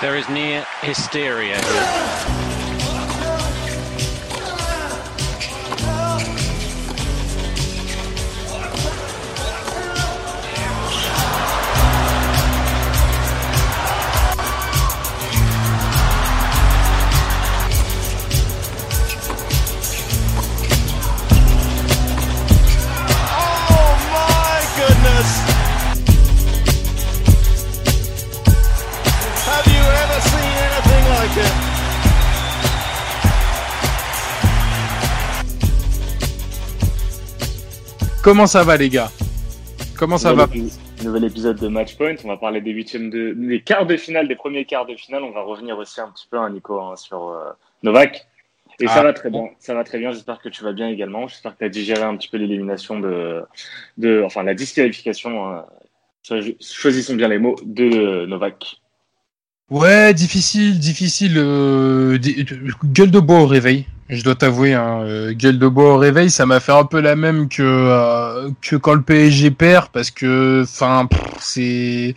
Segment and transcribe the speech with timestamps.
[0.00, 2.49] There is near hysteria here.
[38.30, 39.10] Comment ça va les gars
[39.98, 40.48] Comment ça va
[41.02, 42.14] Nouvel épisode de Matchpoint.
[42.22, 45.24] On va parler des huitièmes de, des quarts de finale, des premiers quarts de finale.
[45.24, 47.50] On va revenir aussi un petit peu, hein, Nico, hein, sur euh,
[47.82, 48.28] Novak.
[48.78, 49.02] Et ça ah.
[49.02, 49.46] va très bien.
[49.58, 50.12] Ça va très bien.
[50.12, 51.26] J'espère que tu vas bien également.
[51.26, 53.42] J'espère que tu as digéré un petit peu l'élimination de,
[53.98, 55.48] de, enfin la disqualification.
[55.48, 55.66] Hein.
[56.60, 58.76] Choisissons bien les mots de Novak.
[59.70, 61.34] Ouais, difficile, difficile.
[61.36, 62.16] Euh,
[62.84, 63.86] gueule de bois au réveil.
[64.10, 67.00] Je dois t'avouer, hein, euh, gueule de bois au réveil, ça m'a fait un peu
[67.00, 71.08] la même que euh, que quand le PSG perd, parce que, enfin,
[71.38, 72.14] c'est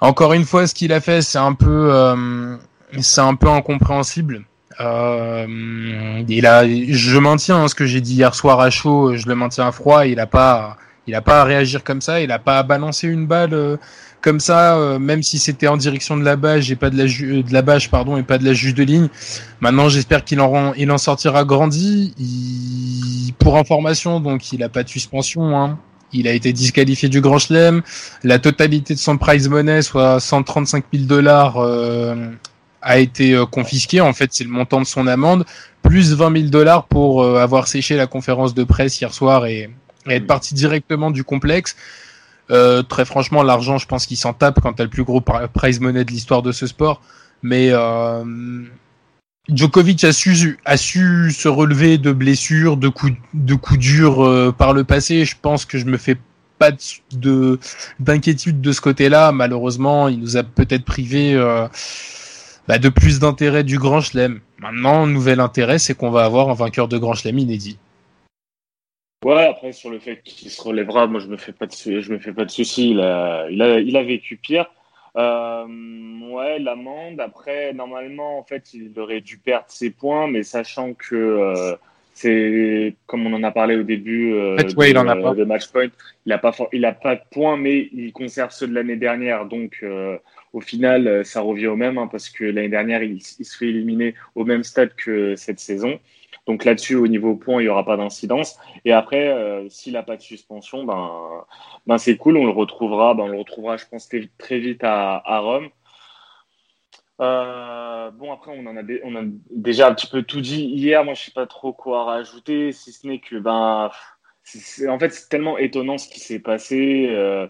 [0.00, 2.56] encore une fois ce qu'il a fait, c'est un peu, euh,
[3.00, 4.44] c'est un peu incompréhensible.
[4.78, 9.34] il a, je maintiens hein, ce que j'ai dit hier soir à chaud, je le
[9.34, 10.06] maintiens à froid.
[10.06, 10.76] Il a pas,
[11.08, 13.78] il a pas à réagir comme ça, il a pas à balancer une balle
[14.22, 17.04] comme ça, euh, même si c'était en direction de la bâche et pas de la
[17.04, 19.08] euh, de la bâche pardon et pas de la juge de ligne.
[19.60, 22.14] Maintenant, j'espère qu'il en il en sortira grandi.
[22.18, 25.58] Il, pour information, donc il a pas de suspension.
[25.58, 25.78] Hein.
[26.12, 27.82] Il a été disqualifié du Grand Chelem.
[28.22, 32.30] La totalité de son prize money, soit 135 000 dollars, euh,
[32.80, 34.00] a été confisquée.
[34.00, 35.44] En fait, c'est le montant de son amende,
[35.82, 39.70] plus 20 000 dollars pour avoir séché la conférence de presse hier soir et
[40.06, 41.76] être parti directement du complexe.
[42.50, 45.80] Euh, très franchement, l'argent, je pense qu'il s'en tape quand t'as le plus gros prize
[45.80, 47.00] money de l'histoire de ce sport.
[47.42, 48.24] Mais euh,
[49.48, 54.52] Djokovic a su, a su se relever de blessures, de coups, de coups durs euh,
[54.56, 55.24] par le passé.
[55.24, 56.16] Je pense que je me fais
[56.58, 56.70] pas
[57.12, 57.58] de
[57.98, 59.32] d'inquiétude de, ce côté-là.
[59.32, 61.34] Malheureusement, il nous a peut-être privé
[62.68, 64.40] bah, de plus d'intérêt du Grand Chelem.
[64.60, 67.78] Maintenant, nouvel intérêt, c'est qu'on va avoir un vainqueur de Grand Chelem inédit.
[69.24, 72.12] Ouais, après sur le fait qu'il se relèvera, moi je me fais pas de je
[72.12, 72.90] me fais pas de soucis.
[72.90, 74.66] Il a, il a, il a vécu pire.
[75.16, 75.66] Euh,
[76.30, 77.20] ouais, l'amende.
[77.20, 81.76] Après, normalement, en fait, il aurait dû perdre ses points, mais sachant que euh,
[82.14, 85.34] c'est comme on en a parlé au début euh, de, il en a pas.
[85.34, 85.88] de Matchpoint,
[86.26, 89.46] il a pas, il a pas de points, mais il conserve ceux de l'année dernière.
[89.46, 90.16] Donc, euh,
[90.52, 93.68] au final, ça revient au même, hein, parce que l'année dernière, il, il, se fait
[93.68, 96.00] éliminer au même stade que cette saison.
[96.46, 98.58] Donc là-dessus, au niveau point, il n'y aura pas d'incidence.
[98.84, 101.44] Et après, euh, s'il n'a pas de suspension, ben,
[101.86, 102.36] ben c'est cool.
[102.36, 105.68] On le retrouvera, ben, on le retrouvera, je pense, très vite à, à Rome.
[107.20, 111.04] Euh, bon, après, on en a, on a déjà un petit peu tout dit hier.
[111.04, 113.90] Moi, je sais pas trop quoi rajouter, si ce n'est que, ben,
[114.88, 117.06] en fait, c'est tellement étonnant ce qui s'est passé.
[117.10, 117.46] Euh,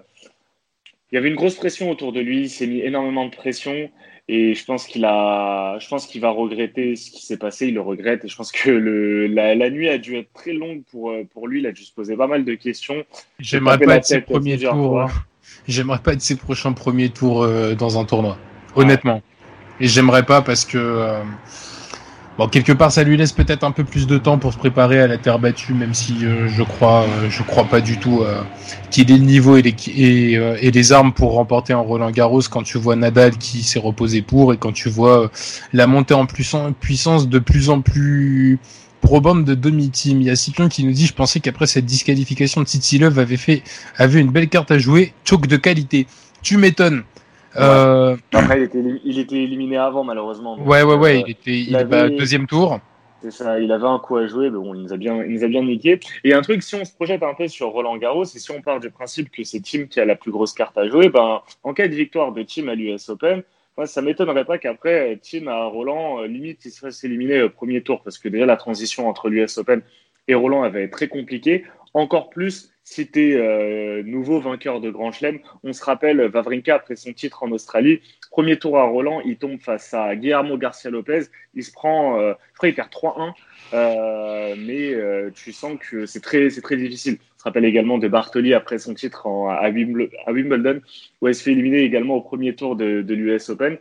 [1.12, 2.44] il y avait une grosse pression autour de lui.
[2.44, 3.90] Il s'est mis énormément de pression.
[4.28, 7.66] Et je pense qu'il a, je pense qu'il va regretter ce qui s'est passé.
[7.66, 8.24] Il le regrette.
[8.24, 11.24] Et je pense que le, la, la, nuit a dû être très longue pour, euh,
[11.30, 11.60] pour lui.
[11.60, 13.04] Il a dû se poser pas mal de questions.
[13.38, 15.02] J'aimerais pas être ses premiers tours.
[15.02, 15.08] Hein.
[15.68, 18.38] J'aimerais pas être ses prochains premiers tours euh, dans un tournoi.
[18.74, 19.22] Honnêtement.
[19.80, 21.22] Et j'aimerais pas parce que, euh,
[22.38, 25.00] Bon, quelque part, ça lui laisse peut-être un peu plus de temps pour se préparer
[25.00, 28.22] à la terre battue, même si euh, je crois, euh, je crois pas du tout
[28.22, 28.41] euh,
[28.91, 30.32] qu'il ait le niveau et les, et,
[30.66, 32.41] et, les armes pour remporter un Roland Garros.
[32.50, 35.31] Quand tu vois Nadal qui s'est reposé pour et quand tu vois
[35.75, 38.59] la montée en puissance de plus en plus
[39.03, 40.22] probante de demi-team.
[40.22, 43.37] Il y a Cyclone qui nous dit, je pensais qu'après cette disqualification, Titi Love avait
[43.37, 43.62] fait,
[43.99, 46.06] avait une belle carte à jouer, choke de qualité.
[46.43, 47.02] Tu m'étonnes.
[47.56, 48.16] Euh...
[48.32, 50.58] Après, il était, il était, éliminé avant, malheureusement.
[50.58, 52.10] ouais, ouais, ouais, euh, il était il, avait...
[52.10, 52.81] deuxième tour.
[53.22, 55.34] C'est ça, il avait un coup à jouer, mais bon, il nous a bien, il
[55.34, 56.00] nous a bien niqué.
[56.25, 58.60] Et un truc, si on se projette un peu sur Roland Garros, et si on
[58.60, 61.40] part du principe que c'est Tim qui a la plus grosse carte à jouer, ben,
[61.62, 63.43] en cas de victoire de Tim à l'US Open,
[63.76, 67.50] moi, ça m'étonnerait pas qu'après, Tim à Roland, euh, limite, il se fasse éliminer au
[67.50, 69.82] premier tour, parce que déjà, la transition entre l'US Open
[70.26, 71.64] et Roland avait été très compliquée.
[71.94, 77.12] Encore plus si euh, nouveau vainqueur de Grand Chelem, on se rappelle Vavrinka après son
[77.12, 78.00] titre en Australie,
[78.31, 81.25] premier tour à Roland, il tombe face à Guillermo Garcia Lopez,
[81.55, 83.34] il se prend, euh, je crois qu'il perd 3-1,
[83.75, 87.19] euh, mais euh, tu sens que c'est très, c'est très difficile.
[87.37, 90.81] On se rappelle également de Bartoli après son titre en, à, Wimbledon,
[91.20, 93.78] où elle se fait éliminer également au premier tour de, de l'US Open.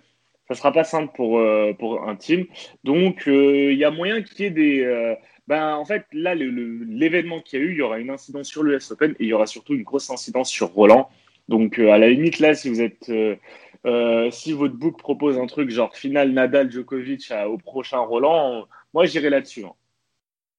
[0.48, 2.46] Ça sera pas simple pour, euh, pour un team.
[2.84, 5.16] Donc, il y a moyen qu'il y ait des
[5.48, 8.64] ben, en fait, là, l'événement qu'il y a eu, il y aura une incidence sur
[8.64, 11.10] l'US Open et il y aura surtout une grosse incidence sur Roland.
[11.50, 13.36] Donc, euh, à la limite, là, si vous êtes euh,
[13.84, 19.08] Euh, si votre book propose un truc genre final Nadal Djokovic au prochain Roland, moi
[19.08, 19.66] j'irai là-dessus.
[19.66, 19.74] Hein.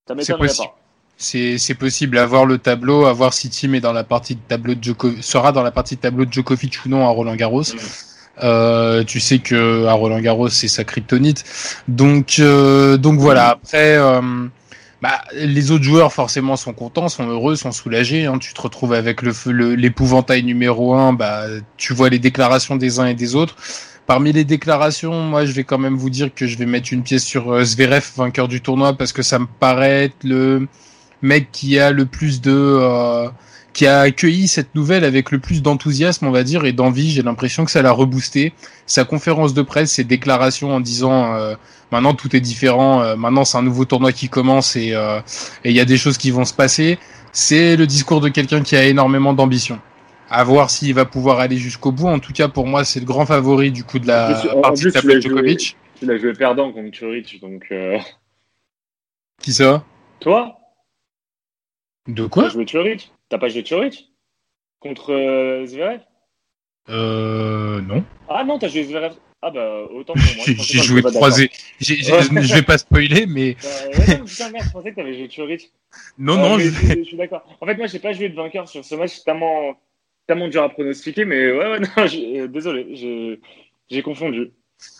[0.05, 0.77] Ça m'étonnerait pas.
[1.15, 2.17] C'est possible.
[2.17, 5.21] À voir le tableau, à voir si Tim est dans la partie de tableau de
[5.21, 7.61] sera dans la partie de tableau de Djokovic ou non à Roland Garros.
[7.61, 8.12] Mm.
[8.41, 11.43] Euh, tu sais que à Roland Garros c'est sa kryptonite.
[11.87, 13.49] Donc euh, donc voilà.
[13.49, 13.97] Après.
[13.97, 14.47] Euh,
[15.03, 18.25] bah, les autres joueurs forcément sont contents, sont heureux, sont soulagés.
[18.25, 18.37] Hein.
[18.39, 21.11] Tu te retrouves avec le l'épouvantail numéro un.
[21.11, 21.43] Bah,
[21.75, 23.57] tu vois les déclarations des uns et des autres.
[24.05, 27.03] Parmi les déclarations, moi, je vais quand même vous dire que je vais mettre une
[27.03, 30.67] pièce sur euh, Zverev, vainqueur du tournoi, parce que ça me paraît être le
[31.21, 33.29] mec qui a le plus de euh,
[33.73, 37.09] qui a accueilli cette nouvelle avec le plus d'enthousiasme, on va dire, et d'envie.
[37.09, 38.53] J'ai l'impression que ça l'a reboosté.
[38.85, 41.55] Sa conférence de presse, ses déclarations en disant euh,
[41.91, 45.19] maintenant tout est différent, euh, maintenant c'est un nouveau tournoi qui commence et euh,
[45.65, 46.99] il y a des choses qui vont se passer.
[47.31, 49.79] C'est le discours de quelqu'un qui a énormément d'ambition.
[50.29, 52.07] À voir s'il va pouvoir aller jusqu'au bout.
[52.07, 55.19] En tout cas, pour moi, c'est le grand favori du coup de la partie de
[55.19, 55.77] Djokovic.
[55.99, 57.71] Tu l'as joué perdant contre Churich, donc.
[59.41, 59.83] Qui ça?
[60.19, 60.57] Toi?
[62.07, 62.45] De quoi?
[62.45, 64.11] As joué Churich T'as pas joué Chorich
[64.79, 66.01] Contre euh, Zverev?
[66.89, 67.81] Euh.
[67.81, 68.03] Non.
[68.29, 69.15] Ah non, t'as joué Zverev.
[69.41, 70.45] Ah bah autant pour moi.
[70.45, 71.49] J'ai joué croisé.
[71.79, 73.57] je vais pas spoiler, mais.
[73.97, 75.71] ouais, putain, merde, je pensais que t'avais joué Chorich.
[76.19, 76.69] Non, non, je...
[76.69, 77.03] je...
[77.03, 77.43] suis d'accord.
[77.59, 79.79] En fait, moi, j'ai pas joué de vainqueur sur ce match, tellement,
[80.27, 83.39] tellement dur à pronostiquer, mais ouais, ouais, non, euh, désolé,
[83.89, 84.51] j'ai confondu.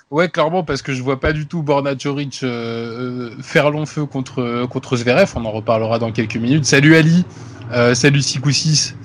[0.10, 4.08] Ouais, clairement, parce que je vois pas du tout Borna Choric euh, faire long feu
[4.08, 5.34] contre, contre Zverev.
[5.36, 6.66] On en reparlera dans quelques minutes.
[6.66, 7.26] Salut Ali.
[7.74, 8.96] Euh, salut 6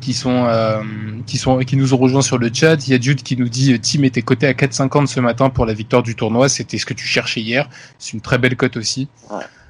[0.00, 0.82] qui sont euh,
[1.26, 2.86] qui sont qui nous ont rejoints sur le chat.
[2.86, 5.66] Il y a Jude qui nous dit Tim était coté à 4,50 ce matin pour
[5.66, 6.48] la victoire du tournoi.
[6.48, 7.68] C'était ce que tu cherchais hier.
[7.98, 9.08] C'est une très belle cote aussi.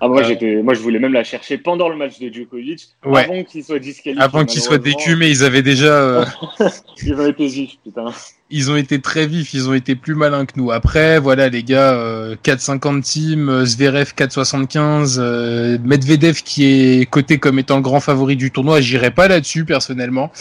[0.01, 2.89] Ah, moi, euh, j'étais, moi, je voulais même la chercher pendant le match de Djokovic,
[3.03, 4.23] avant qu'il soit disqualifié.
[4.23, 5.87] Avant qu'il soit ils avaient déjà.
[5.87, 6.25] Euh,
[7.03, 8.07] ils ont été putain.
[8.51, 10.71] Ils ont été très vifs, ils ont été plus malins que nous.
[10.71, 17.59] Après, voilà, les gars, euh, 4,50 team, Zverev 4,75, euh, Medvedev qui est coté comme
[17.59, 18.81] étant le grand favori du tournoi.
[18.81, 20.33] J'irai pas là-dessus personnellement.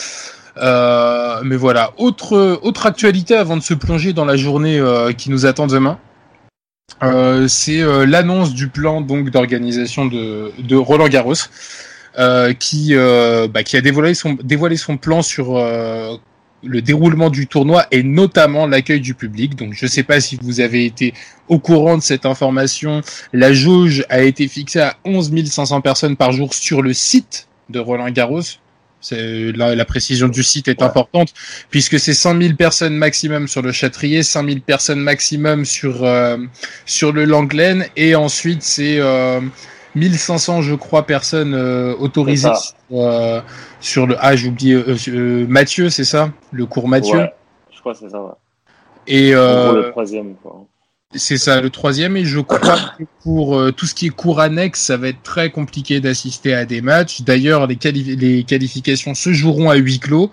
[0.57, 4.81] Euh, mais voilà, autre autre actualité avant de se plonger dans la journée
[5.17, 5.99] qui nous attend demain.
[7.03, 11.33] Euh, c'est euh, l'annonce du plan d'organisation de, Roland Garros,
[12.17, 15.55] euh, qui bah, qui a dévoilé son dévoilé son plan sur
[16.63, 19.55] le déroulement du tournoi et notamment l'accueil du public.
[19.55, 21.13] Donc je ne sais pas si vous avez été
[21.47, 23.01] au courant de cette information.
[23.33, 27.79] La jauge a été fixée à 11 500 personnes par jour sur le site de
[27.79, 28.41] Roland Garros.
[29.11, 31.31] La, la, précision du site est importante
[31.69, 36.37] puisque c'est 100 000 personnes maximum sur le Châtrier, 5 000 personnes maximum sur euh,
[36.85, 39.39] sur le Langlaine et ensuite c'est euh,
[39.97, 42.49] 1500 je crois personnes euh, autorisées
[42.91, 43.41] euh,
[43.79, 44.81] sur, le ah j'ai oublié
[45.47, 46.31] Mathieu c'est ça?
[46.51, 47.17] Le cours Mathieu?
[47.17, 47.33] Ouais,
[47.73, 48.21] je crois c'est ça.
[48.21, 48.31] Ouais.
[49.07, 50.65] Et le troisième quoi.
[51.13, 52.17] C'est ça, le troisième.
[52.17, 52.59] Et je crois
[52.97, 56.53] que pour euh, tout ce qui est cours annexe, ça va être très compliqué d'assister
[56.53, 57.21] à des matchs.
[57.21, 60.31] D'ailleurs, les, les, qualifications se joueront à huis clos.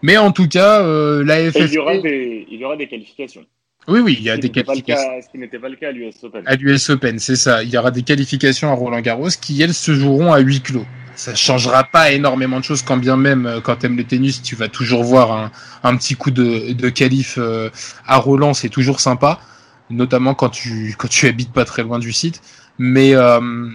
[0.00, 1.58] Mais en tout cas, euh, la FFP...
[1.58, 3.44] Il y, aura des, il y aura des qualifications.
[3.88, 5.08] Oui, oui, il y a des qualifications.
[5.22, 6.42] ce qui n'était pas le cas à l'US Open.
[6.46, 7.62] À l'US Open, c'est ça.
[7.62, 10.86] Il y aura des qualifications à Roland Garros qui, elles, se joueront à huis clos.
[11.14, 14.56] Ça changera pas énormément de choses, quand bien même, euh, quand t'aimes le tennis, tu
[14.56, 15.50] vas toujours voir un,
[15.82, 17.38] un petit coup de, de qualif
[18.06, 19.40] à Roland, c'est toujours sympa
[19.92, 22.40] notamment quand tu quand tu habites pas très loin du site.
[22.78, 23.68] Mais euh,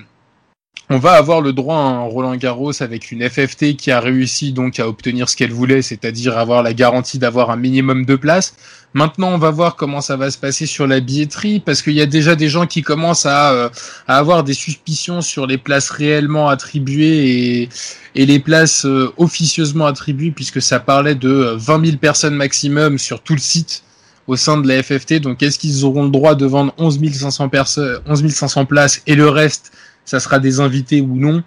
[0.89, 4.53] on va avoir le droit à un Roland Garros avec une FFT qui a réussi
[4.53, 8.55] donc à obtenir ce qu'elle voulait, c'est-à-dire avoir la garantie d'avoir un minimum de places.
[8.93, 12.01] Maintenant, on va voir comment ça va se passer sur la billetterie, parce qu'il y
[12.01, 13.69] a déjà des gens qui commencent à, euh,
[14.07, 17.69] avoir des suspicions sur les places réellement attribuées
[18.15, 23.21] et, les places euh, officieusement attribuées, puisque ça parlait de 20 000 personnes maximum sur
[23.21, 23.83] tout le site
[24.25, 25.15] au sein de la FFT.
[25.15, 29.15] Donc, est-ce qu'ils auront le droit de vendre 11 500 personnes, 11 500 places et
[29.15, 29.71] le reste,
[30.07, 31.43] ça sera des invités ou non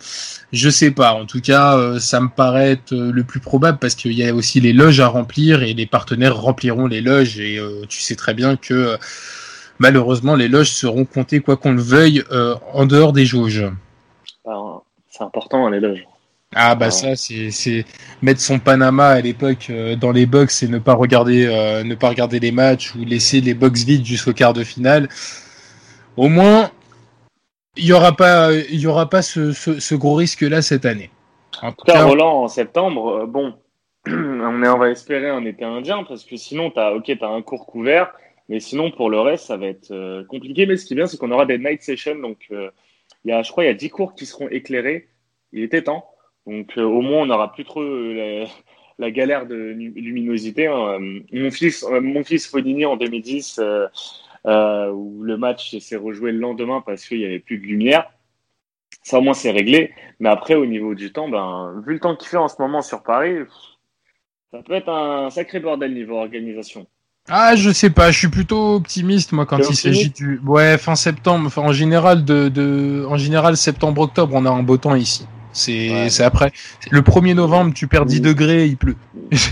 [0.52, 1.14] Je sais pas.
[1.14, 4.24] En tout cas, euh, ça me paraît être euh, le plus probable parce qu'il y
[4.24, 8.00] a aussi les loges à remplir et les partenaires rempliront les loges et euh, tu
[8.00, 8.96] sais très bien que
[9.78, 12.22] malheureusement les loges seront comptées quoi qu'on le veuille
[12.72, 13.64] en dehors des jauges.
[15.10, 16.06] C'est important hein, les loges.
[16.54, 17.84] Ah bah ça c'est
[18.22, 21.94] mettre son Panama à l'époque euh, dans les box et ne pas regarder euh, ne
[21.94, 25.08] pas regarder les matchs ou laisser les box vides jusqu'au quart de finale.
[26.16, 26.72] Au moins
[27.80, 31.10] il y aura pas il y aura pas ce, ce, gros risque là cette année.
[31.62, 33.54] En tout cas, Roland en septembre euh, bon
[34.06, 37.42] on est on va espérer un été indien parce que sinon t'as ok t'as un
[37.42, 38.12] cours couvert
[38.48, 41.18] mais sinon pour le reste ça va être compliqué mais ce qui est bien c'est
[41.18, 43.90] qu'on aura des night sessions donc il y a je crois il y a 10
[43.90, 45.08] cours qui seront éclairés
[45.52, 46.06] il était temps
[46.46, 48.44] donc euh, au moins on n'aura plus trop euh,
[48.98, 50.66] la galère de luminosité.
[50.66, 50.98] Hein.
[51.32, 53.60] Mon fils, mon fils Fonini en 2010,
[54.44, 58.10] où le match s'est rejoué le lendemain parce qu'il n'y avait plus de lumière.
[59.02, 59.92] Ça au moins c'est réglé.
[60.18, 62.82] Mais après au niveau du temps, ben vu le temps qu'il fait en ce moment
[62.82, 63.38] sur Paris,
[64.52, 66.86] ça peut être un sacré bordel niveau organisation.
[67.28, 70.96] Ah, je sais pas, je suis plutôt optimiste moi quand il s'agit du ouais fin
[70.96, 71.46] septembre.
[71.46, 75.26] Enfin en général de, de en général septembre octobre on a un beau temps ici.
[75.52, 76.52] C'est c'est après
[76.90, 78.96] le 1er novembre tu perds 10 degrés il pleut.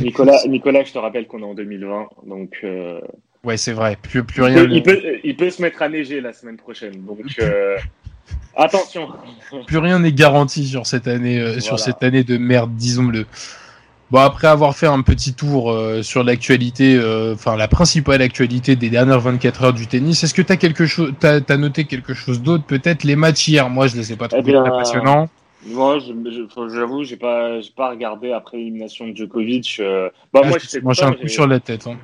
[0.00, 2.58] Nicolas Nicolas je te rappelle qu'on est en 2020 donc.
[2.64, 3.00] Euh...
[3.44, 4.64] Ouais c'est vrai plus plus rien.
[4.64, 7.20] Il peut, il peut, se mettre à neiger la semaine prochaine donc.
[7.40, 7.76] Euh...
[8.58, 9.08] Attention.
[9.66, 13.24] Plus rien n'est garanti sur cette année, euh, sur cette année de merde, disons-le.
[14.10, 18.74] Bon, après avoir fait un petit tour euh, sur l'actualité, euh, enfin la principale actualité
[18.74, 21.84] des dernières 24 heures du tennis, est-ce que tu as quelque chose, t'as as noté
[21.84, 23.04] quelque chose d'autre Peut-être?
[23.04, 23.68] Les matchs hier.
[23.70, 25.28] Moi, je les ai pas trouvés eh très passionnants.
[25.66, 25.98] Moi,
[26.72, 29.80] j'avoue, j'ai pas, pas regardé après l'élimination de Djokovic.
[30.32, 31.86] bah, ah, moi, je un coup sur la tête.
[31.86, 31.96] Hein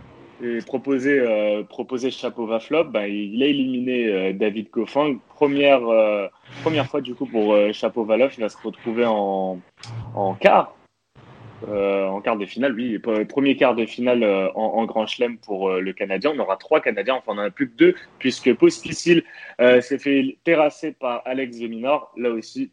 [0.45, 5.19] et proposé, euh, proposé Flop, ben, il a éliminé euh, David Goffin.
[5.35, 6.29] Première, euh,
[6.63, 9.61] première fois du coup pour Chapeau Valoff, il va se retrouver en,
[10.15, 10.77] en quart.
[11.67, 12.99] en quart de finale, oui,
[13.29, 14.23] premier quart de finale
[14.55, 16.33] en, Grand Chelem pour le Canadien.
[16.35, 19.25] On aura trois Canadiens, enfin on en a plus que deux, puisque Pospisil
[19.59, 22.71] s'est fait terrasser par Alex Zeminor, là aussi,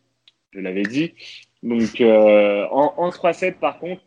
[0.51, 1.13] je l'avais dit.
[1.63, 4.01] Donc en, en 3-7 par contre,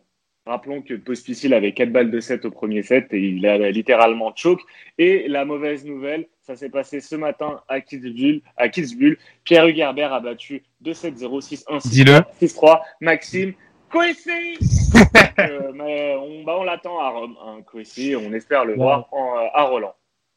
[0.47, 4.31] Rappelons que Pospisil avait 4 balles de 7 au premier set et il a littéralement
[4.35, 4.61] choke.
[4.99, 8.41] Et la mauvaise nouvelle, ça s'est passé ce matin à Kitzbühel.
[8.55, 9.17] À Kitzbühel.
[9.43, 12.79] Pierre Hugerbert a battu 2-7-0, 6-1, 6-3.
[13.01, 13.53] Maxime
[13.89, 14.53] Coessé
[15.39, 15.71] euh,
[16.19, 19.95] on, bah, on l'attend à Rome, hein, On espère le voir en, euh, à Roland.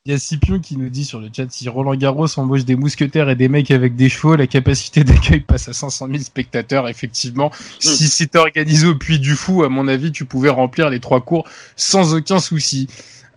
[0.09, 2.77] Il y a Scipion qui nous dit sur le chat si Roland Garros embauche des
[2.77, 6.89] mousquetaires et des mecs avec des chevaux, la capacité d'accueil passe à 500 000 spectateurs.
[6.89, 10.99] Effectivement, si c'était organisé au Puy du Fou, à mon avis, tu pouvais remplir les
[10.99, 11.47] trois cours
[11.77, 12.89] sans aucun souci.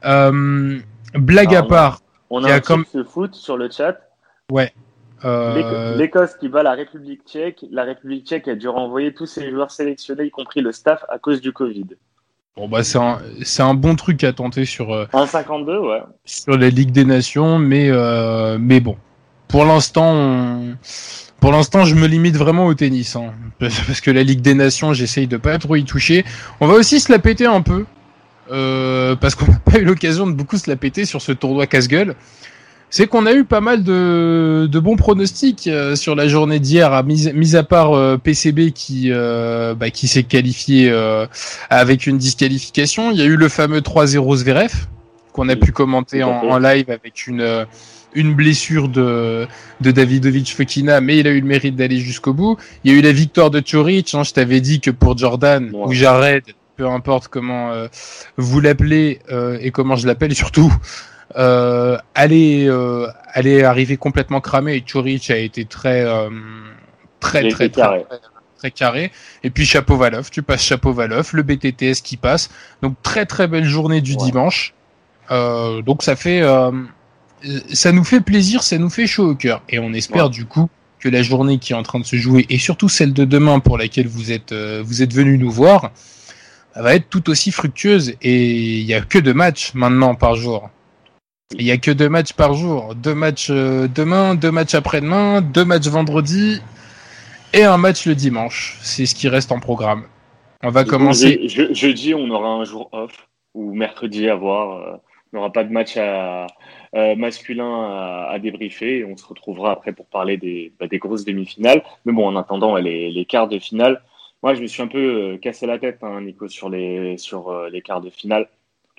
[0.06, 0.80] Euh,
[1.14, 2.00] blague à part.
[2.30, 4.00] On a, un comme foot sur le chat.
[4.50, 4.74] Ouais.
[5.26, 5.98] Euh...
[5.98, 7.66] L'Écosse qui bat la République tchèque.
[7.70, 11.20] La République tchèque a dû renvoyer tous ses joueurs sélectionnés, y compris le staff, à
[11.20, 11.98] cause du Covid.
[12.58, 16.02] Bon bah c'est un c'est un bon truc à tenter sur euh, 1,52 ouais.
[16.26, 18.98] sur la Ligue des Nations mais euh, mais bon.
[19.48, 20.62] Pour l'instant
[21.40, 24.92] pour l'instant je me limite vraiment au tennis hein, parce que la Ligue des Nations
[24.94, 26.26] j'essaye de pas trop y toucher.
[26.60, 27.86] On va aussi se la péter un peu
[28.52, 31.68] euh, parce qu'on n'a pas eu l'occasion de beaucoup se la péter sur ce tournoi
[31.68, 32.16] casse-gueule
[32.92, 37.04] c'est qu'on a eu pas mal de, de bons pronostics euh, sur la journée d'hier,
[37.06, 40.92] mis, mis à part euh, PCB qui, euh, bah, qui s'est qualifié
[41.70, 43.12] avec une disqualification.
[43.12, 44.74] Il y a eu le fameux 3-0 Zverev
[45.32, 47.66] qu'on a pu commenter en, live avec une
[48.14, 49.48] une blessure de,
[49.80, 52.58] de Davidovic Fekina, mais il a eu le mérite d'aller jusqu'au bout.
[52.84, 54.14] Il y a eu la victoire de Choric.
[54.14, 56.44] Hein, je t'avais dit que pour Jordan ou Jared,
[56.76, 57.72] peu importe comment
[58.36, 59.20] vous l'appelez
[59.62, 60.74] et comment je l'appelle surtout,
[61.36, 66.30] euh, allait, euh, allait arriver complètement cramé et Choric a été très, euh,
[67.20, 68.06] très, très, très,
[68.58, 69.12] très, carré.
[69.44, 72.50] Et puis Chapeau Valov, tu passes Chapeau Valov, le BTTS qui passe.
[72.82, 74.74] Donc très très belle journée du dimanche.
[75.32, 76.72] Euh, donc ça fait, euh,
[77.72, 79.62] ça nous fait plaisir, ça nous fait chaud au cœur.
[79.70, 80.70] Et on espère du coup
[81.00, 83.60] que la journée qui est en train de se jouer et surtout celle de demain
[83.60, 85.92] pour laquelle vous êtes, vous êtes venu nous voir,
[86.76, 88.14] va être tout aussi fructueuse.
[88.22, 90.70] Et il y a que deux matchs maintenant par jour.
[91.58, 92.96] Il n'y a que deux matchs par jour.
[92.96, 96.62] Deux matchs euh, demain, deux matchs après-demain, deux matchs vendredi
[97.54, 98.78] et un match le dimanche.
[98.82, 100.04] C'est ce qui reste en programme.
[100.64, 101.48] On va commencer.
[101.48, 104.78] jeudi, on aura un jour off ou mercredi à voir.
[104.78, 104.98] Euh,
[105.34, 106.48] on n'aura pas de match à,
[106.96, 109.00] euh, masculin à, débriefer.
[109.00, 111.84] Et on se retrouvera après pour parler des, bah, des grosses demi-finales.
[112.06, 114.02] Mais bon, en attendant, les, les quarts de finale.
[114.44, 117.82] Moi, je me suis un peu cassé la tête, hein, Nico, sur les, sur les
[117.82, 118.48] quarts de finale.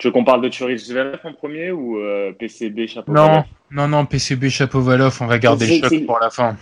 [0.02, 3.87] Tu veux qu'on parle de Choric Zverev en premier ou euh, PCB Chapeau Non, non,
[3.87, 6.56] non, PCB Chapeau Valoff, on va garder le choc pour la fin.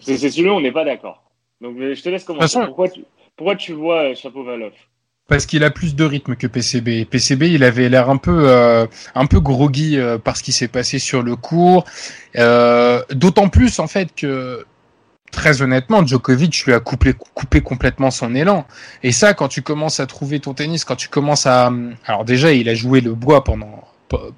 [0.00, 1.22] C'est celui-là, on n'est pas d'accord.
[1.60, 2.58] Donc je te laisse commencer.
[2.64, 3.04] pourquoi, tu,
[3.36, 4.72] pourquoi tu vois euh, Chapeau Valoff
[5.28, 7.04] parce qu'il a plus de rythme que PCB.
[7.04, 10.68] PCB, il avait l'air un peu euh, un peu groggy euh, par ce qui s'est
[10.68, 11.84] passé sur le cours.
[12.36, 14.64] Euh, D'autant plus en fait que
[15.30, 18.66] très honnêtement, Djokovic lui a coupé, coupé complètement son élan.
[19.02, 21.72] Et ça, quand tu commences à trouver ton tennis, quand tu commences à...
[22.06, 23.84] Alors déjà, il a joué le bois pendant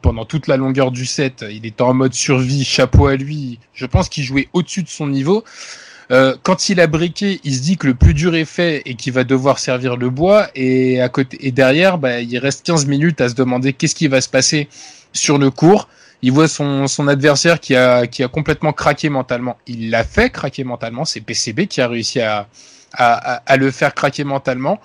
[0.03, 1.45] pendant toute la longueur du set.
[1.49, 3.59] Il était en mode survie, chapeau à lui.
[3.73, 5.45] Je pense qu'il jouait au-dessus de son niveau.
[6.11, 8.95] Euh, quand il a briqué, il se dit que le plus dur est fait et
[8.95, 10.49] qu'il va devoir servir le bois.
[10.55, 14.09] Et à côté et derrière, bah, il reste 15 minutes à se demander qu'est-ce qui
[14.09, 14.69] va se passer
[15.13, 15.89] sur le cours
[16.23, 19.57] il voit son, adversaire qui a, complètement craqué mentalement.
[19.67, 21.05] Il l'a fait craquer mentalement.
[21.05, 22.47] C'est PCB qui a réussi à,
[23.57, 24.81] le faire craquer mentalement.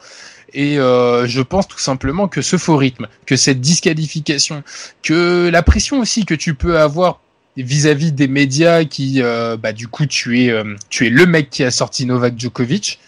[0.53, 4.63] Et euh, je pense tout simplement que ce faux rythme, que cette disqualification,
[5.03, 7.19] que la pression aussi que tu peux avoir
[7.57, 11.49] vis-à-vis des médias qui, euh, bah, du coup, tu es, euh, tu es le mec
[11.49, 12.99] qui a sorti Novak Djokovic.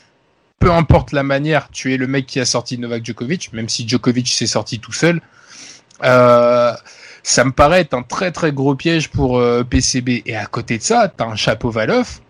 [0.59, 3.87] Peu importe la manière, tu es le mec qui a sorti Novak Djokovic, même si
[3.87, 5.21] Djokovic s'est sorti tout seul.
[7.27, 10.23] Ça me paraît être un très très gros piège pour euh, PCB.
[10.27, 12.21] Et à côté de ça, t'as un chapeau Valoff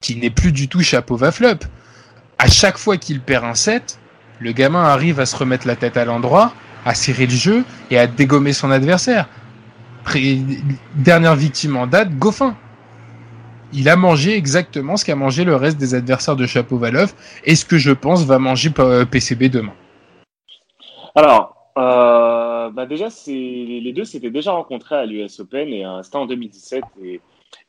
[0.00, 1.58] qui n'est plus du tout chapeau Vaflop.
[2.38, 3.98] À chaque fois qu'il perd un set,
[4.38, 6.54] le gamin arrive à se remettre la tête à l'endroit,
[6.86, 9.28] à serrer le jeu et à dégommer son adversaire.
[10.94, 12.56] dernière victime en date, Goffin.
[13.74, 17.12] Il a mangé exactement ce qu'a mangé le reste des adversaires de Chapeau Valov
[17.44, 19.74] et ce que je pense va manger PCB demain.
[21.14, 26.26] Alors, euh, bah déjà, les deux s'étaient déjà rencontrés à l'US Open et c'était en
[26.26, 27.20] 2017 et,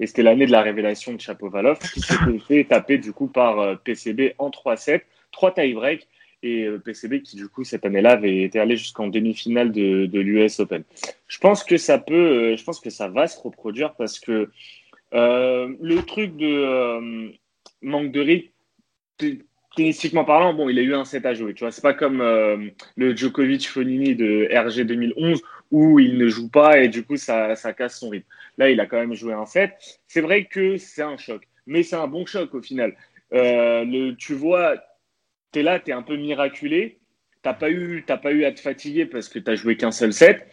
[0.06, 3.60] c'était l'année de la révélation de Chapeau Valov qui s'était fait taper du coup par
[3.60, 5.02] euh, PCB en 3-7,
[5.32, 6.08] 3 tie-break
[6.44, 10.20] et euh, PCB qui du coup cette année-là avait été allé jusqu'en demi-finale de, de
[10.20, 10.84] l'US Open.
[11.28, 14.50] Je pense que ça peut, je pense que ça va se reproduire parce que
[15.14, 17.32] le truc de
[17.82, 19.44] manque de rythme,
[19.76, 21.54] tennistiquement parlant, bon, il a eu un set à jouer.
[21.54, 22.58] Tu vois, c'est pas comme euh,
[22.98, 27.56] le Djokovic Fonini de RG 2011 où il ne joue pas et du coup ça,
[27.56, 28.28] ça casse son rythme.
[28.58, 29.74] Là, il a quand même joué un set.
[30.08, 32.96] C'est vrai que c'est un choc, mais c'est un bon choc au final.
[33.32, 34.76] le, tu vois,
[35.52, 37.00] tu es là, tu es un peu miraculé.
[37.42, 39.92] T'as pas eu, t'as pas eu à te fatiguer parce que tu as joué qu'un
[39.92, 40.48] seul set.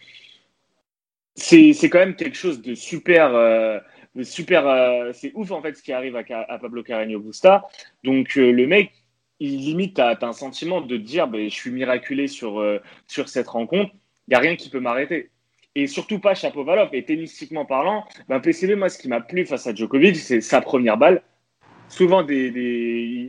[1.35, 3.79] C'est, c'est quand même quelque chose de super, euh,
[4.23, 4.67] super.
[4.67, 7.67] Euh, c'est ouf en fait ce qui arrive à, Pablo Carreño Busta.
[8.05, 8.93] Donc euh, le mec,
[9.41, 13.49] il limite, as un sentiment de dire, ben, je suis miraculé sur euh, sur cette
[13.49, 13.93] rencontre.
[14.29, 15.31] Il y a rien qui peut m'arrêter.
[15.75, 16.89] Et surtout pas Chapovalov.
[16.93, 20.61] Et tennistiquement parlant, ben, PCB, moi, ce qui m'a plu face à Djokovic, c'est sa
[20.61, 21.23] première balle
[21.89, 22.53] souvent des,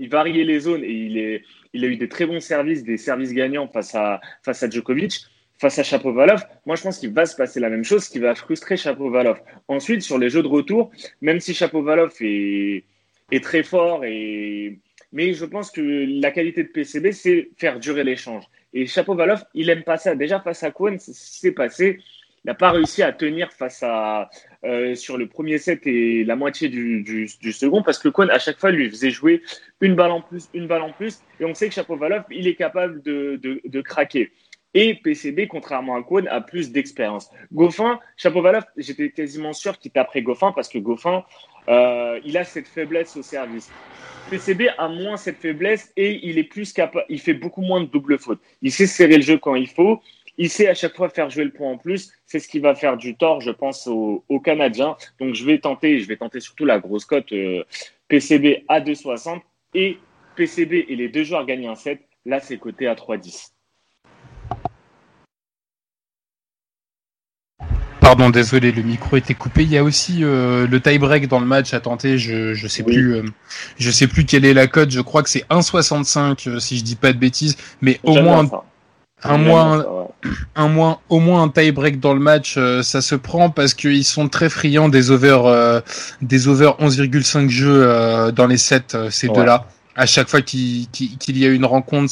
[0.02, 1.44] il variait les zones et il, est,
[1.74, 5.26] il a eu des très bons services, des services gagnants face à, face à Djokovic.
[5.62, 8.34] Face à Chapovalov, moi je pense qu'il va se passer la même chose, qui va
[8.34, 9.42] frustrer Chapovalov.
[9.68, 12.86] Ensuite, sur les jeux de retour, même si Chapovalov est,
[13.30, 14.80] est très fort, et...
[15.12, 15.82] mais je pense que
[16.22, 18.44] la qualité de PCB, c'est faire durer l'échange.
[18.74, 20.16] Et Chapovalov, il aime pas ça.
[20.16, 22.00] Déjà face à Kwon, c'est passé.
[22.46, 24.30] Il n'a pas réussi à tenir face à
[24.64, 28.30] euh, sur le premier set et la moitié du, du, du second parce que Kwon
[28.30, 29.42] à chaque fois lui faisait jouer
[29.82, 32.56] une balle en plus, une balle en plus et on sait que Chapovalov il est
[32.56, 34.32] capable de, de, de craquer.
[34.74, 37.30] Et PCB, contrairement à Kwon, a plus d'expérience.
[37.52, 41.24] Goffin, Chapovalov, j'étais quasiment sûr qu'il taperait Goffin parce que Goffin,
[41.70, 43.72] euh, il a cette faiblesse au service.
[44.30, 47.88] PCB a moins cette faiblesse et il est plus capable, il fait beaucoup moins de
[47.88, 48.40] double faute.
[48.62, 50.02] Il sait serrer le jeu quand il faut
[50.40, 52.14] il sait à chaque fois faire jouer le point en plus.
[52.26, 54.96] C'est ce qui va faire du tort, je pense, aux, Canadiens.
[55.20, 57.64] Donc, je vais tenter, je vais tenter surtout la grosse cote euh,
[58.08, 59.42] PCB à 2,60
[59.74, 60.00] et
[60.38, 62.00] PCB et les deux joueurs gagnent un set.
[62.26, 63.52] Là, c'est coté à 3,10.
[68.10, 69.62] Pardon, désolé, le micro était coupé.
[69.62, 72.18] Il y a aussi euh, le tie-break dans le match à tenter.
[72.18, 72.94] Je je sais oui.
[72.94, 73.24] plus, euh,
[73.78, 74.90] je sais plus quelle est la cote.
[74.90, 78.48] Je crois que c'est 1,65 euh, si je dis pas de bêtises, mais au moins.
[78.48, 78.64] Ça
[79.32, 79.86] un moins,
[80.56, 83.76] un moins, au moins un tie break dans le match, euh, ça se prend parce
[83.76, 85.80] qu'ils sont très friands des over, euh,
[86.24, 89.36] des over 11,5 jeux euh, dans les sets, ces ouais.
[89.36, 89.68] deux-là.
[89.96, 92.12] À chaque fois qu'il qu qu y a une rencontre,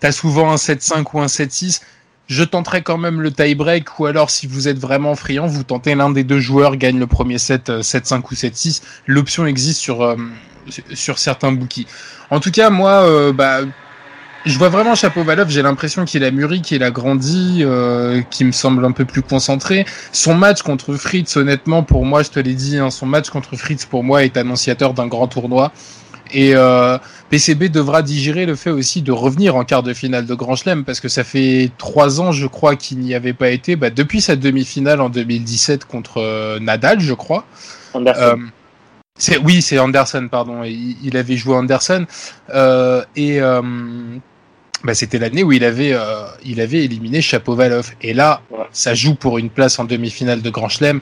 [0.00, 1.80] t'as souvent un 7-5 ou un 7-6.
[2.26, 5.64] Je tenterai quand même le tie break ou alors si vous êtes vraiment friand, vous
[5.64, 8.82] tentez l'un des deux joueurs gagne le premier set 7-5 ou 7-6.
[9.06, 10.16] L'option existe sur
[10.94, 11.86] sur certains bookies.
[12.30, 13.60] En tout cas, moi, bah
[14.44, 18.52] je vois vraiment Chapeau-Valov, j'ai l'impression qu'il a mûri, qu'il a grandi, euh, qu'il me
[18.52, 19.86] semble un peu plus concentré.
[20.12, 23.56] Son match contre Fritz, honnêtement, pour moi, je te l'ai dit, hein, son match contre
[23.56, 25.72] Fritz, pour moi, est annonciateur d'un grand tournoi.
[26.34, 26.98] Et euh,
[27.30, 30.84] PCB devra digérer le fait aussi de revenir en quart de finale de Grand Chelem,
[30.84, 34.20] parce que ça fait trois ans, je crois, qu'il n'y avait pas été, bah, depuis
[34.20, 37.46] sa demi-finale en 2017 contre euh, Nadal, je crois.
[37.94, 38.40] Anderson.
[39.16, 40.64] c'est oui, c'est Anderson, pardon.
[40.64, 42.04] Il, il, avait joué Anderson
[43.16, 43.40] et
[44.84, 47.92] bah, c'était l'année où il avait, euh, il avait éliminé Chapovalov.
[48.02, 48.58] Et là, ouais.
[48.70, 51.00] ça joue pour une place en demi-finale de Grand Chelem.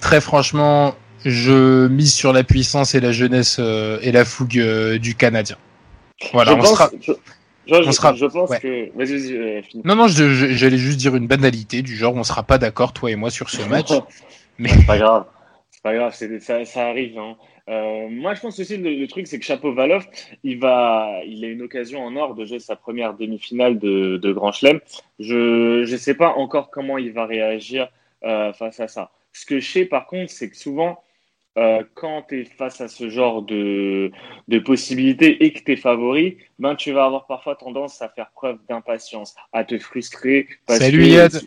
[0.00, 0.94] Très franchement,
[1.24, 5.56] je mise sur la puissance et la jeunesse euh, et la fougue euh, du Canadien.
[6.32, 6.90] Voilà, je on pense, sera.
[7.00, 7.12] Je,
[7.66, 8.14] je, on sera...
[8.14, 8.60] je pense ouais.
[8.60, 8.96] que.
[8.96, 12.58] Vas-y, vas-y, euh, Non, non, j'allais juste dire une banalité du genre, on sera pas
[12.58, 13.90] d'accord, toi et moi, sur ce match.
[14.58, 15.24] mais c'est pas grave.
[15.70, 17.18] C'est pas grave, ça, ça arrive.
[17.18, 17.36] Hein.
[17.68, 20.06] Euh, moi, je pense aussi le, le truc, c'est que Chapeau Valov,
[20.42, 24.32] il va, il a une occasion en or de jouer sa première demi-finale de, de
[24.32, 24.80] Grand Chelem.
[25.18, 27.88] Je ne sais pas encore comment il va réagir
[28.24, 29.10] euh, face à ça.
[29.32, 31.02] Ce que je sais, par contre, c'est que souvent,
[31.56, 34.10] euh, quand tu es face à ce genre de,
[34.48, 38.30] de possibilités et que tu es favori, ben, tu vas avoir parfois tendance à faire
[38.34, 40.48] preuve d'impatience, à te frustrer.
[40.66, 41.40] Parce Salut Yad.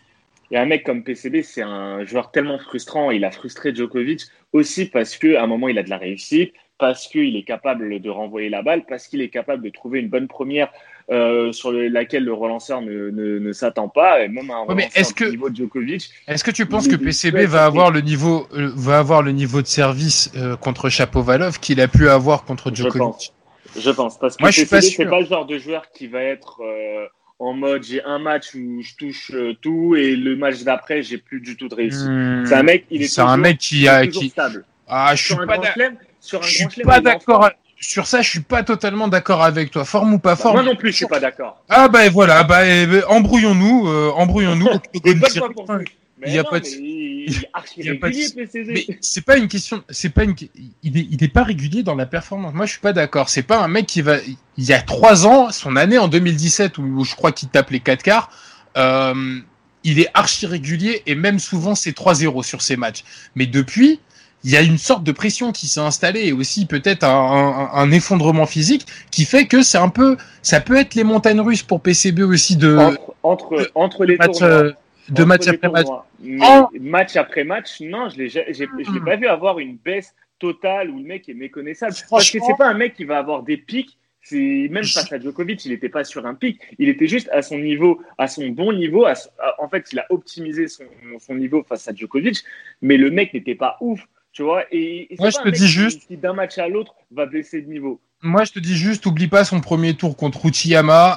[0.50, 3.12] Et un mec comme PCB, c'est un joueur tellement frustrant.
[3.12, 4.22] Il a frustré Djokovic
[4.54, 8.10] aussi parce qu'à un moment, il a de la réussite, parce qu'il est capable de
[8.10, 10.72] renvoyer la balle, parce qu'il est capable de trouver une bonne première
[11.10, 15.14] euh, sur laquelle le relanceur ne, ne, ne s'attend pas, et même un ouais, est-ce
[15.14, 16.10] que, niveau de Djokovic.
[16.28, 19.62] Est-ce que tu penses que PCB va avoir le niveau, euh, va avoir le niveau
[19.62, 22.94] de service euh, contre Chapovalov qu'il a pu avoir contre Djokovic?
[22.96, 23.34] Je pense.
[23.80, 26.62] Je pense parce que Moi, PCB, c'est pas le genre de joueur qui va être
[26.62, 27.06] euh,
[27.40, 31.40] en mode j'ai un match où je touche tout et le match d'après j'ai plus
[31.40, 32.08] du tout de réussite.
[32.08, 32.46] Hmm.
[32.46, 34.66] c'est un mec, il est, c'est un mec qui a qui stable.
[34.88, 35.62] Ah, je suis pas,
[36.42, 37.50] je suis pas d'accord.
[37.80, 39.86] Sur ça, je suis pas totalement d'accord avec toi.
[39.86, 40.56] Forme ou pas forme.
[40.56, 41.64] Moi non plus, je suis pas d'accord.
[41.70, 42.62] Ah bah voilà, bah
[43.08, 44.68] embrouillons-nous, euh, embrouillons-nous.
[46.26, 46.68] il y a pas de.
[48.66, 50.36] Mais c'est pas une question, c'est pas une,
[50.84, 52.54] il est, il est pas régulier dans la performance.
[52.54, 53.30] Moi, je suis pas d'accord.
[53.30, 56.78] C'est pas un mec qui va, il y a trois ans, son année en 2017
[56.80, 58.32] où, je crois qu'il tape les quatre quarts,
[58.78, 59.40] euh,
[59.84, 63.04] il est archi régulier et même souvent c'est 3-0 sur ses matchs.
[63.36, 64.00] Mais depuis,
[64.44, 67.92] il y a une sorte de pression qui s'est installée et aussi peut-être un, un,
[67.92, 71.82] effondrement physique qui fait que c'est un peu, ça peut être les montagnes russes pour
[71.82, 72.78] PCB aussi de
[73.24, 74.72] entre entre, les matchs, euh,
[75.10, 75.88] de match après match.
[76.80, 81.00] match après match, non, je l'ai, je l'ai pas vu avoir une baisse totale où
[81.00, 81.96] le mec est méconnaissable.
[82.10, 83.98] Parce que c'est pas un mec qui va avoir des pics.
[84.22, 86.60] C'est même face à Djokovic, il n'était pas sur un pic.
[86.80, 89.08] Il était juste à son niveau, à son bon niveau.
[89.58, 90.84] en fait, il a optimisé son,
[91.20, 92.44] son niveau face à Djokovic,
[92.82, 94.06] mais le mec n'était pas ouf.
[94.38, 96.06] Tu vois, et, Moi, je te dis juste.
[96.06, 98.00] Qui, d'un match à l'autre va baisser de niveau.
[98.22, 101.16] Moi, je te dis juste, oublie pas son premier tour contre Uchiyama